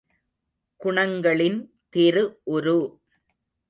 குணங்களின் 0.81 1.59
திரு 1.89 2.25
உரு! 2.43 2.79